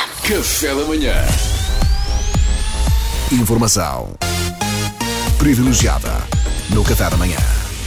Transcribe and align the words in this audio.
Café 0.00 0.74
da 0.74 0.84
manhã. 0.84 1.14
Informação 3.32 4.14
privilegiada 5.38 6.10
no 6.70 6.82
Café 6.84 7.10
da 7.10 7.16
Manhã. 7.16 7.36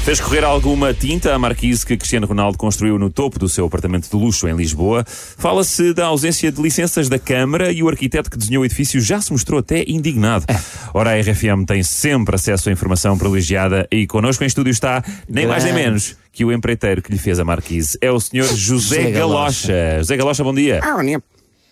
Fez 0.03 0.19
correr 0.19 0.43
alguma 0.43 0.93
tinta 0.93 1.33
a 1.33 1.39
marquise 1.39 1.85
que 1.85 1.95
Cristiano 1.95 2.27
Ronaldo 2.27 2.57
construiu 2.57 2.99
no 2.99 3.09
topo 3.09 3.39
do 3.39 3.47
seu 3.47 3.65
apartamento 3.65 4.09
de 4.09 4.15
luxo 4.15 4.47
em 4.47 4.55
Lisboa. 4.55 5.05
Fala-se 5.07 5.93
da 5.93 6.07
ausência 6.07 6.51
de 6.51 6.61
licenças 6.61 7.07
da 7.07 7.17
Câmara 7.17 7.71
e 7.71 7.81
o 7.81 7.87
arquiteto 7.87 8.29
que 8.29 8.37
desenhou 8.37 8.63
o 8.63 8.65
edifício 8.65 8.99
já 8.99 9.21
se 9.21 9.31
mostrou 9.31 9.61
até 9.61 9.83
indignado. 9.87 10.45
Ora, 10.93 11.11
a 11.11 11.19
RFM 11.19 11.65
tem 11.65 11.81
sempre 11.83 12.35
acesso 12.35 12.69
à 12.69 12.71
informação 12.71 13.17
privilegiada 13.17 13.87
e 13.89 14.05
connosco 14.05 14.43
em 14.43 14.47
estúdio 14.47 14.71
está 14.71 15.01
nem 15.27 15.47
mais 15.47 15.63
nem 15.63 15.73
menos 15.73 16.17
que 16.31 16.43
o 16.43 16.51
empreiteiro 16.51 17.01
que 17.01 17.11
lhe 17.11 17.17
fez 17.17 17.39
a 17.39 17.45
marquise. 17.45 17.97
É 18.01 18.11
o 18.11 18.19
senhor 18.19 18.47
José 18.53 19.09
Galocha. 19.11 19.99
José 19.99 20.17
Galocha, 20.17 20.43
bom 20.43 20.53
dia. 20.53 20.81
Ah, 20.83 20.99
Aninha. 20.99 21.21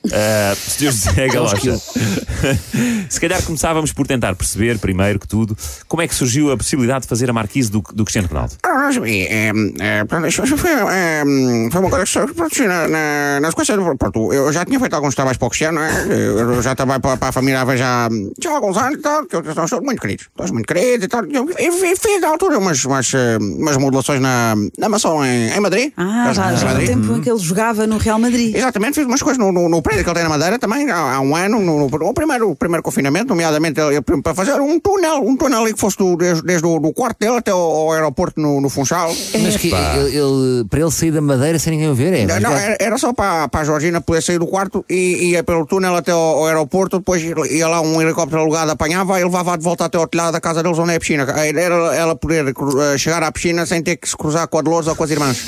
Uh, 0.06 0.56
Sr. 0.56 0.92
José 0.92 1.28
Galocha. 1.28 1.78
Se 3.10 3.20
calhar 3.20 3.44
começávamos 3.44 3.94
por 3.94 4.08
tentar 4.08 4.36
perceber, 4.36 4.80
primeiro 4.80 5.20
que 5.20 5.28
tudo, 5.28 5.56
como 5.88 6.02
é 6.02 6.08
que 6.08 6.16
surgiu 6.16 6.52
a 6.52 6.58
possibilidade 6.58 7.04
de 7.04 7.08
fazer 7.08 7.30
a 7.30 7.34
marquise 7.34 7.70
do, 7.72 7.84
do 7.94 8.04
Cristiano 8.04 8.28
Ronaldo. 8.28 8.56
Ah. 8.64 8.90
É, 9.06 9.52
é, 9.80 10.04
portanto, 10.04 10.28
isso 10.28 10.58
foi, 10.58 10.72
é, 10.72 11.24
foi 11.72 11.82
uma 11.82 11.90
coisa 11.90 12.06
que 12.50 12.68
na, 12.68 12.88
na, 12.88 13.40
na 13.42 13.50
sequência 13.50 13.78
do. 13.78 13.96
Pronto, 13.96 14.34
eu 14.34 14.52
já 14.52 14.66
tinha 14.66 14.80
feito 14.80 14.94
alguns 14.94 15.16
trabalhos 15.16 15.38
para 15.38 15.46
o 15.46 15.50
Cristiano, 15.50 15.80
é? 15.80 16.06
Eu 16.10 16.62
já 16.62 16.76
trabalho 16.76 17.00
para, 17.02 17.18
para 17.18 17.30
a 17.30 17.32
família 17.32 17.62
há 17.62 17.78
já, 17.78 18.10
já 18.42 18.52
há 18.52 18.56
alguns 18.56 18.78
anos 18.78 19.00
e 19.00 19.02
tal, 19.02 19.26
que 19.26 19.36
eles 19.36 19.70
são 19.70 19.82
muito 19.82 20.02
queridos. 20.02 20.28
Todos 20.36 20.52
muito 20.52 20.66
queridos 20.66 21.06
e 21.06 21.08
tal. 21.08 21.24
Eu, 21.26 21.50
eu, 21.58 21.86
eu 21.86 21.98
fiz 21.98 22.22
na 22.22 22.30
altura 22.30 22.58
umas, 22.58 22.84
umas, 22.84 23.14
eh, 23.14 23.38
umas 23.40 23.78
modulações 23.78 24.20
na, 24.20 24.56
na 24.78 24.90
maçã 24.90 25.10
em, 25.26 25.56
em 25.56 25.60
Madrid. 25.60 25.94
Ah, 25.96 26.32
já, 26.34 26.54
Em 26.54 26.58
já 26.58 26.74
no 26.74 26.86
tempo 26.86 27.18
em 27.18 27.22
que 27.22 27.30
ele 27.30 27.40
jogava 27.40 27.88
no 27.88 27.98
Real 27.98 28.20
Madrid. 28.20 28.56
Exatamente, 28.56 28.96
fiz 28.96 29.06
umas 29.06 29.22
coisas 29.22 29.38
no, 29.38 29.52
no, 29.52 29.70
no 29.70 29.82
prédio 29.92 30.04
que 30.04 30.10
ele 30.10 30.16
tem 30.16 30.24
na 30.24 30.30
Madeira 30.30 30.58
também, 30.58 30.90
há, 30.90 31.16
há 31.16 31.20
um 31.20 31.36
ano, 31.36 31.60
no, 31.60 31.78
no, 31.80 31.90
no 31.90 32.14
primeiro, 32.14 32.50
o 32.50 32.56
primeiro 32.56 32.82
confinamento, 32.82 33.28
nomeadamente 33.28 33.80
ele- 33.80 33.96
ele- 33.98 34.22
para 34.22 34.34
fazer 34.34 34.54
um 34.62 34.80
túnel, 34.80 35.22
um 35.24 35.36
túnel 35.36 35.62
ali 35.62 35.74
que 35.74 35.80
fosse 35.80 35.98
do, 35.98 36.16
desde, 36.16 36.42
desde 36.44 36.66
o 36.66 36.80
do 36.80 36.94
quarto 36.94 37.20
dele 37.20 37.38
até 37.38 37.52
ao, 37.52 37.60
ao 37.60 37.92
aeroporto 37.92 38.40
no, 38.40 38.62
no 38.62 38.70
Funchal. 38.70 39.10
Mas 39.42 39.58
que 39.58 39.68
ele, 39.74 40.18
ele- 40.18 40.66
para 40.70 40.80
ele 40.80 40.92
sair 40.92 41.12
da 41.12 41.22
madeira 41.22 41.60
sem 41.60 41.72
ninguém 41.74 41.90
o 41.90 41.96
ver, 41.96 42.14
é? 42.14 42.26
Não, 42.40 42.52
era, 42.52 42.78
era 42.80 42.98
só 42.98 43.12
para, 43.14 43.48
para 43.50 43.62
a 43.62 43.64
Georgina 43.66 44.00
poder 44.02 44.22
sair 44.22 44.40
do 44.40 44.48
quarto 44.48 44.86
e 44.90 45.32
ia 45.32 45.44
pelo 45.44 45.66
túnel 45.66 45.96
até 45.96 46.12
ao, 46.12 46.20
ao 46.20 46.48
aeroporto, 46.48 47.00
depois 47.00 47.22
ia 47.22 47.68
lá 47.68 47.82
um 47.82 48.02
helicóptero 48.02 48.42
alugado, 48.42 48.72
apanhava 48.72 49.20
e 49.20 49.24
levava 49.24 49.58
de 49.58 49.64
volta 49.64 49.86
até 49.86 49.98
ao 49.98 50.08
telhado 50.08 50.32
da 50.32 50.40
casa 50.42 50.64
deles 50.64 50.80
onde 50.80 50.94
é 50.94 50.96
a 50.96 51.00
piscina. 51.00 51.24
Era 51.24 51.96
ela 51.96 52.16
poder 52.16 52.46
eh, 52.48 52.98
chegar 52.98 53.22
à 53.24 53.32
piscina 53.32 53.66
sem 53.66 53.82
ter 53.84 53.98
que 53.98 54.08
se 54.08 54.16
cruzar 54.16 54.48
com 54.48 54.58
a 54.58 54.62
Dolores 54.62 54.88
ou 54.88 54.96
com 54.96 55.04
as 55.04 55.12
irmãs. 55.12 55.42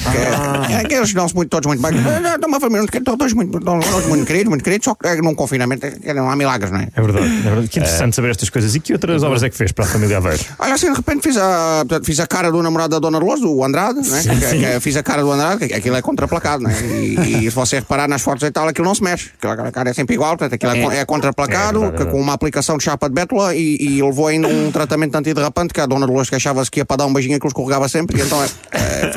Que, 0.67 0.73
é, 0.73 0.83
que 0.83 0.94
eles 0.95 1.14
dão-se 1.14 1.33
muito, 1.36 1.49
todos 1.49 1.67
muito 1.67 1.81
bem. 1.81 1.94
É 2.44 2.45
uma 2.45 2.59
família, 2.59 2.88
todos 3.03 3.33
muito, 3.33 3.59
todos 3.59 4.05
muito 4.08 4.25
queridos, 4.34 4.50
muito 4.50 4.64
queridos, 4.64 4.86
só 4.86 4.95
que 4.95 5.08
eh, 5.08 5.16
num 5.22 5.36
confinamento 5.36 5.86
eh, 5.86 6.14
não 6.14 6.30
há 6.30 6.36
milagres, 6.36 6.72
não 6.72 6.80
é? 6.80 6.88
É 6.95 7.02
verdade, 7.02 7.26
é 7.28 7.42
verdade. 7.42 7.67
Que 7.67 7.80
interessante 7.80 8.16
saber 8.16 8.31
estas 8.31 8.50
coisas. 8.50 8.73
E 8.76 8.80
que 8.80 8.94
outras 8.94 9.22
obras 9.23 9.44
é 9.44 9.50
que 9.50 9.56
fez 9.56 9.72
para 9.72 9.86
a 9.86 9.88
família 9.88 10.17
Aveiro? 10.17 10.44
Olha, 10.59 10.73
assim, 10.73 10.89
de 10.92 10.98
repente 10.98 11.22
fiz 11.23 11.38
a, 11.38 11.84
portanto, 11.88 12.06
fiz 12.06 12.20
a 12.20 12.28
cara 12.28 12.52
do 12.52 12.61
namorado 12.64 12.89
da 12.92 13.00
Dona 13.00 13.20
Dolores, 13.20 13.42
do 13.42 13.64
Andrade, 13.64 14.00
né? 14.09 14.22
Que- 14.23 14.30
que- 14.58 14.59
que- 14.73 14.80
fiz 14.80 14.98
a 14.98 15.04
cara 15.04 15.22
do 15.22 15.31
Andrade, 15.31 15.67
que 15.67 15.73
aquilo 15.73 15.95
é 15.95 16.02
contraplacado, 16.02 16.64
né? 16.64 16.73
E, 16.81 17.45
e 17.45 17.50
se 17.50 17.56
você 17.56 17.78
reparar 17.78 18.08
nas 18.08 18.22
fotos 18.22 18.44
e 18.44 18.52
tal, 18.52 18.67
aquilo 18.67 18.88
não 18.88 18.95
se 18.95 19.04
mexe. 19.04 19.30
Aquela 19.42 19.72
cara 19.72 19.89
é 19.92 19.94
sempre 19.94 20.16
igual, 20.16 20.31
portanto, 20.38 20.54
aquilo 20.56 20.92
é, 20.92 21.00
é 21.00 21.06
contraplacado, 21.06 21.78
É 21.78 21.81
verdade, 21.89 22.09
é 22.09 22.11
com 22.11 22.20
uma 22.20 22.34
aplicação 22.34 22.78
de 22.78 22.84
chapa 22.84 23.08
de 23.08 23.14
bétula 23.16 23.54
e, 23.56 23.78
e 23.80 24.02
levou 24.02 24.28
ainda 24.28 24.48
um 24.48 24.72
tratamento 24.72 25.16
antiderrapante, 25.16 25.73
que 25.73 25.80
a 25.81 25.86
Dona 25.86 26.08
Dolores 26.08 26.30
queixava-se 26.30 26.72
que 26.72 26.80
ia 26.80 26.86
para 26.86 26.98
dar 26.98 27.06
um 27.06 27.14
beijinho 27.14 27.39
que 27.39 27.48
escorregava 27.48 27.88
sempre, 27.88 28.20
e 28.20 28.22
então 28.23 28.42
é, 28.44 28.48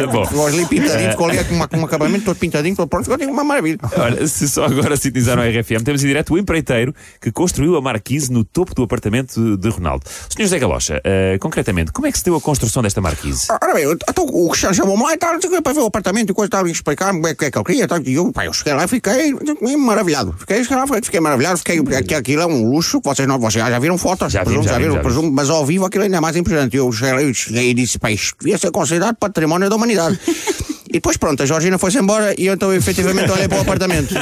é, 0.03 0.07
Bom. 0.07 0.27
ficou 0.27 0.47
ali 0.47 0.67
pintadinho, 0.67 1.11
ficou 1.11 1.29
ali 1.29 1.43
com, 1.45 1.55
uma- 1.55 1.69
com 1.69 1.77
um 1.79 1.85
acabamento 1.85 2.25
todo 2.25 2.37
pintadinho, 2.37 2.77
todo 2.77 2.89
pronto, 2.89 3.05
ficou 3.05 3.17
assim 3.17 3.27
uma 3.27 3.45
maravilha. 3.45 3.79
Olha, 3.97 4.27
se 4.27 4.49
só 4.49 4.65
agora 4.67 4.97
sintonizaram 5.07 5.43
a 5.43 5.47
RFM, 5.47 5.85
temos 5.85 6.03
em 6.03 6.07
direto 6.07 6.35
o 6.35 6.39
empreiteiro 6.39 6.95
que 7.21 7.31
construiu 7.31 7.77
a 7.77 7.81
marquise 7.81 8.31
no 8.33 8.45
topo 8.45 8.75
do 8.75 8.83
apartamento 8.83 9.57
de 9.57 9.69
Ronaldo. 9.69 10.05
Sr. 10.29 10.43
José 10.43 10.59
Galocha, 10.59 11.01
eh, 11.05 11.39
concretamente, 11.41 11.93
como 11.93 12.07
é 12.07 12.13
que 12.13 12.19
se 12.19 12.25
deu 12.25 12.37
a 12.37 12.41
construção 12.41 12.83
desta 12.83 13.01
marquise? 13.01 13.47
Ora 13.51 13.75
bem, 13.75 13.85
então 14.09 14.25
o 14.25 14.49
Cristiano 14.49 14.75
chamou-me 14.75 15.03
lá 15.03 15.15
e 15.15 15.19
quê, 15.19 15.63
para 15.63 15.73
ver 15.73 15.81
o 15.81 15.87
apartamento 15.87 16.31
e 16.31 16.35
coisa 16.35 16.49
e 16.49 16.51
tal, 16.51 16.69
e 16.69 16.71
explicar-me 16.71 17.21
o 17.21 17.37
que 17.37 17.45
é 17.45 17.51
que 17.51 17.59
ele 17.59 17.65
queria. 17.65 17.87
e 18.05 18.15
eu, 18.15 18.33
pá, 18.33 18.45
eu 18.47 18.53
cheguei 18.53 18.75
lá 18.75 18.85
e 18.85 18.89
fiquei 18.89 19.35
maravilhado. 19.77 20.35
Fiquei, 20.39 20.63
lá, 20.71 20.87
fiquei 21.03 21.21
maravilhado, 21.21 21.59
fiquei, 21.59 21.83
que 22.03 22.15
aquilo 22.15 22.43
é 22.43 22.47
um 22.47 22.71
luxo, 22.71 23.01
vocês, 23.03 23.27
não, 23.27 23.39
vocês 23.39 23.65
já 23.65 23.79
viram 23.79 23.99
fotos, 23.99 24.33
Já 24.33 24.41
presumo, 24.41 24.63
vimos, 24.63 24.73
já 24.73 24.79
viram, 24.79 24.95
já 24.95 25.01
presumo, 25.01 25.31
mas 25.31 25.51
ao 25.51 25.65
vivo 25.65 25.85
aquilo 25.85 26.05
ainda 26.05 26.17
é 26.17 26.21
mais 26.21 26.37
impressionante. 26.37 26.77
Eu 26.77 26.91
cheguei, 26.93 27.29
eu 27.29 27.35
cheguei 27.35 27.71
e 27.71 27.75
disse, 27.75 27.99
pá, 27.99 28.11
isto 28.11 28.37
devia 28.41 28.59
ser 28.59 28.71
considerado 28.71 29.17
património 29.17 29.69
da 29.69 29.77
humanidade. 29.77 30.19
E 30.97 30.99
depois, 30.99 31.19
pronto, 31.19 31.43
a 31.43 31.47
Georgina 31.47 31.77
foi-se 31.77 31.99
embora 31.99 32.35
e 32.39 32.47
eu 32.47 32.55
então 32.55 32.73
efetivamente 32.73 33.31
olhei 33.31 33.47
para 33.47 33.59
o 33.59 33.61
apartamento. 33.61 34.15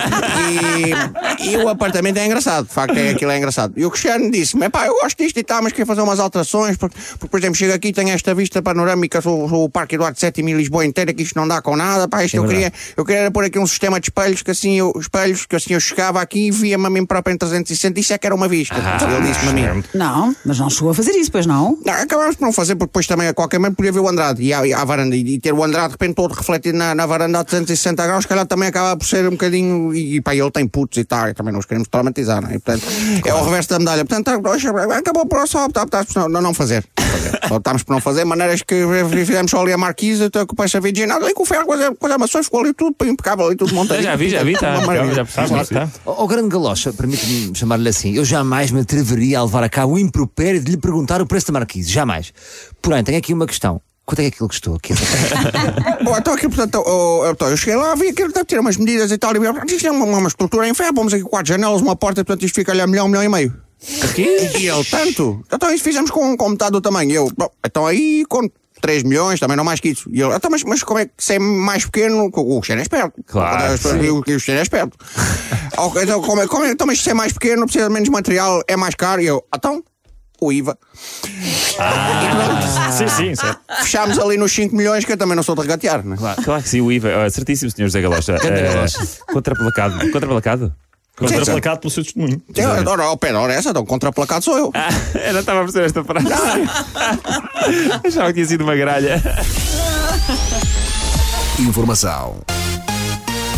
E, 1.41 1.53
e 1.53 1.57
o 1.57 1.69
apartamento 1.69 2.17
é 2.17 2.27
engraçado, 2.27 2.67
de 2.67 2.75
facto, 2.75 2.97
é, 2.97 3.11
aquilo 3.11 3.31
é 3.31 3.39
engraçado. 3.39 3.75
E 3.77 3.87
o 3.87 3.91
Cristiano 3.93 4.29
disse-me: 4.29 4.69
pá, 4.69 4.87
eu 4.87 4.95
gosto 4.95 5.23
disto 5.23 5.39
e 5.39 5.45
tal, 5.45 5.63
mas 5.63 5.71
queria 5.71 5.87
fazer 5.87 6.01
umas 6.01 6.19
alterações. 6.19 6.77
Porque, 6.77 6.97
porque, 7.13 7.29
por 7.29 7.39
exemplo, 7.39 7.55
chego 7.55 7.73
aqui 7.73 7.93
tenho 7.93 8.09
esta 8.11 8.35
vista 8.35 8.61
panorâmica 8.61 9.23
sobre 9.23 9.55
o 9.55 9.69
Parque 9.69 9.95
Eduardo 9.95 10.19
VII 10.21 10.33
e 10.37 10.53
Lisboa 10.53 10.85
inteira, 10.85 11.15
que 11.15 11.23
isto 11.23 11.39
não 11.39 11.47
dá 11.47 11.63
com 11.63 11.77
nada. 11.77 12.09
Pá, 12.09 12.25
isto 12.25 12.39
eu 12.39 12.45
queria, 12.45 12.73
eu 12.97 13.05
queria 13.05 13.31
pôr 13.31 13.45
aqui 13.45 13.61
um 13.61 13.69
sistema 13.69 14.01
de 14.01 14.09
espelhos 14.09 14.43
que 14.43 14.51
assim 14.51 14.77
eu, 14.77 14.93
espelhos, 14.99 15.47
que 15.47 15.55
assim 15.55 15.75
eu 15.75 15.81
chegava 15.81 16.21
aqui 16.21 16.49
e 16.49 16.51
via-me 16.51 16.87
a 16.87 16.91
mim 16.91 17.07
próprio 17.07 17.35
em 17.35 17.39
360. 17.39 18.01
Isso 18.01 18.13
é 18.13 18.19
que 18.19 18.27
era 18.27 18.35
uma 18.35 18.49
vista. 18.49 18.75
ele 18.75 19.29
disse-me 19.29 19.51
a 19.51 19.75
mim. 19.75 19.85
Não, 19.95 20.35
mas 20.45 20.59
não 20.59 20.69
chegou 20.69 20.91
a 20.91 20.95
fazer 20.95 21.13
isso, 21.13 21.31
pois 21.31 21.47
não? 21.47 21.79
Não, 21.87 21.93
acabámos 21.93 22.35
por 22.35 22.45
não 22.45 22.53
fazer, 22.53 22.75
porque 22.75 22.89
depois 22.89 23.07
também 23.07 23.29
a 23.29 23.35
qualquer 23.35 23.59
momento 23.59 23.77
podia 23.77 23.93
ver 23.93 24.01
o 24.01 24.09
Andrade 24.09 24.43
e 24.43 24.49
e 24.49 24.73
à 24.73 24.85
varanda 24.85 25.15
e, 25.15 25.35
e 25.35 25.39
ter 25.39 25.53
o 25.53 25.63
Andrade 25.63 25.89
de 25.89 25.93
repente 25.93 26.15
todo 26.15 26.33
refletido 26.33 26.64
na, 26.73 26.95
na 26.95 27.07
varanda 27.07 27.41
a 27.41 27.45
360 27.45 28.07
graus, 28.07 28.23
se 28.23 28.29
calhar 28.29 28.47
também 28.47 28.69
acaba 28.69 28.97
por 28.97 29.07
ser 29.07 29.27
um 29.27 29.33
bocadinho. 29.33 29.95
E, 29.95 30.17
e 30.17 30.21
pá, 30.21 30.35
ele 30.35 30.51
tem 30.51 30.67
putos 30.67 30.99
e 30.99 31.05
tal, 31.05 31.29
e 31.29 31.35
também 31.35 31.53
não 31.53 31.61
os 31.61 31.67
queremos 31.67 31.89
traumatizar, 31.89 32.43
não 32.43 32.49
é? 32.49 32.53
Portanto, 32.53 32.85
é 33.25 33.35
o 33.35 33.45
reverso 33.45 33.71
da 33.71 33.79
medalha. 33.79 34.05
Portanto, 34.05 34.43
tá, 34.43 34.97
acabou 34.97 35.27
por 35.27 35.47
só 35.49 35.65
optar, 35.65 35.83
optar 35.83 36.05
por 36.05 36.29
não, 36.29 36.41
não 36.41 36.55
fazer. 36.55 36.85
Não 36.99 37.07
fazer. 37.07 37.41
Só 37.49 37.57
Optámos 37.57 37.83
por 37.83 37.93
não 37.93 38.01
fazer, 38.01 38.25
maneiras 38.25 38.63
que 38.63 38.75
fizemos 39.11 39.51
só 39.51 39.61
ali 39.61 39.73
a 39.73 39.79
marquise, 39.79 40.25
então, 40.25 40.47
com 40.47 40.55
o 40.55 40.57
peixe 40.57 40.81
virginado, 40.81 41.29
e 41.29 41.35
com 41.35 41.43
o 41.43 41.47
ferro, 41.47 41.67
com 41.67 41.73
as, 41.73 41.91
com 41.99 42.07
as 42.07 42.13
amações, 42.13 42.47
ficou 42.47 42.61
ali 42.61 42.73
tudo 42.73 42.97
impecável, 43.05 43.47
ali 43.47 43.57
tudo 43.57 43.75
montadinho. 43.75 44.05
Já 44.05 44.17
vi, 44.17 44.29
já 44.29 44.43
vi, 44.43 44.55
tá, 44.55 44.77
já, 44.77 44.87
maravilha. 44.87 45.15
já 45.15 45.25
percebi, 45.25 45.49
já 45.49 45.57
percebi. 45.57 45.81
Tá? 45.81 45.89
Ó 46.07 46.25
ó, 46.25 46.27
grande 46.27 46.49
galocha, 46.49 46.93
permite-me 46.93 47.55
chamar-lhe 47.55 47.89
assim, 47.89 48.15
eu 48.15 48.25
jamais 48.25 48.71
me 48.71 48.81
atreveria 48.81 49.39
a 49.39 49.45
levar 49.45 49.63
a 49.63 49.69
cabo 49.69 49.95
o 49.95 49.99
impropério 49.99 50.61
de 50.61 50.71
lhe 50.71 50.77
perguntar 50.77 51.21
o 51.21 51.27
preço 51.27 51.47
da 51.47 51.53
marquise, 51.53 51.91
jamais. 51.91 52.33
Porém, 52.81 53.05
tenho 53.05 53.19
aqui 53.19 53.33
uma 53.33 53.47
questão. 53.47 53.81
Quanto 54.07 54.21
é 54.21 54.23
que 54.25 54.35
aquilo 54.35 54.49
custou? 54.49 54.77
Aqui? 54.77 54.93
Bom, 56.05 56.17
então 56.19 56.35
aqui, 56.35 56.49
portanto, 56.49 56.83
oh, 56.87 57.23
oh, 57.23 57.31
então, 57.31 57.49
eu 57.49 57.57
cheguei 57.57 57.77
lá, 57.77 57.95
vi 57.95 58.09
aquilo, 58.09 58.33
deve 58.33 58.45
ter 58.45 58.61
umas 58.61 58.77
medidas 58.77 59.11
e 59.11 59.17
tal, 59.17 59.35
e 59.35 59.39
eu, 59.39 59.55
isto 59.67 59.87
é 59.87 59.91
uma, 59.91 60.05
uma 60.05 60.29
estrutura 60.29 60.69
em 60.69 60.75
ferro, 60.75 60.93
vamos 60.95 61.15
aqui 61.15 61.25
quatro 61.25 61.49
janelas, 61.49 61.81
uma 61.81 61.97
porta, 61.97 62.23
portanto, 62.25 62.45
isto 62.45 62.55
fica-lhe 62.55 62.83
a 62.83 62.87
milhão, 62.87 63.07
um 63.07 63.09
milhão 63.09 63.25
e 63.25 63.29
meio. 63.29 63.65
E 64.59 64.69
ele, 64.69 64.85
tanto? 64.85 65.45
Então 65.53 65.73
isso 65.73 65.85
fizemos 65.85 66.11
com, 66.11 66.37
com 66.37 66.49
metade 66.49 66.73
do 66.73 66.81
tamanho. 66.81 67.11
E 67.11 67.15
eu, 67.15 67.31
bom, 67.37 67.49
então 67.65 67.87
aí, 67.87 68.25
com 68.29 68.49
3 68.81 69.03
milhões, 69.03 69.41
também 69.41 69.57
não 69.57 69.65
mais 69.65 69.81
que 69.81 69.89
isso. 69.89 70.11
E 70.13 70.21
ele, 70.21 70.35
então, 70.35 70.51
mas, 70.51 70.63
mas 70.65 70.83
como 70.83 70.99
é 70.99 71.07
que 71.07 71.13
se 71.19 71.35
é 71.35 71.39
mais 71.39 71.85
pequeno, 71.85 72.27
o 72.27 72.61
Cristiano 72.61 72.81
é 72.81 72.83
esperto. 72.83 73.23
Claro, 73.27 73.75
E 74.03 74.11
o 74.11 74.21
Cristiano 74.23 74.61
é 74.61 74.63
esperto. 74.63 74.97
Então, 76.01 76.23
como 76.23 76.41
é, 76.41 76.47
como 76.47 76.65
é, 76.65 76.71
então, 76.71 76.87
mas 76.87 77.03
se 77.03 77.11
é 77.11 77.15
mais 77.15 77.33
pequeno, 77.33 77.65
precisa 77.65 77.89
de 77.89 77.93
menos 77.93 78.09
material, 78.09 78.63
é 78.69 78.77
mais 78.77 78.95
caro. 78.95 79.21
E 79.21 79.27
eu, 79.27 79.45
então, 79.53 79.83
o 80.41 80.53
IVA. 80.53 80.77
Sim, 82.93 83.09
sim, 83.09 83.35
certo. 83.35 83.61
Fechámos 83.83 84.19
ali 84.19 84.37
nos 84.37 84.53
5 84.53 84.75
milhões, 84.75 85.05
que 85.05 85.13
eu 85.13 85.17
também 85.17 85.35
não 85.37 85.43
sou 85.43 85.55
de 85.55 85.63
regatear, 85.63 86.05
né? 86.05 86.17
Claro, 86.17 86.43
claro 86.43 86.63
que 86.63 86.69
sim, 86.69 86.81
o 86.81 86.93
IVA. 86.93 87.25
Ah, 87.25 87.31
certíssimo, 87.31 87.71
Sr. 87.71 87.85
José 87.85 88.01
Galocha. 88.01 88.33
Eh, 88.35 88.87
contraplacado. 89.33 90.11
Contraplacado? 90.11 90.75
Contraplacado 91.17 91.81
pelo 91.81 91.91
seu 91.91 92.03
testemunho. 92.03 92.43
Ora, 92.59 92.91
ora, 92.91 93.03
ao 93.05 93.17
pé 93.17 93.33
da 93.33 93.41
hora 93.41 93.53
essa, 93.53 93.71
então, 93.71 93.85
contraplacado 93.87 94.45
sou 94.45 94.59
eu. 94.59 94.71
Ah, 94.75 94.89
eu 95.27 95.33
não 95.33 95.41
estava 95.41 95.61
a 95.61 95.63
perceber 95.63 95.87
esta 95.87 96.03
frase. 96.03 96.27
Achava 98.05 98.29
que 98.29 98.35
tinha 98.35 98.47
sido 98.47 98.65
uma 98.65 98.75
gralha. 98.75 99.23
Informação 101.61 102.41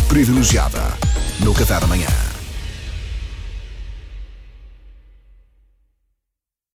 privilegiada 0.07 0.81
no 1.39 1.53
Café 1.53 1.79
da 1.79 1.87
Manhã. 1.87 2.26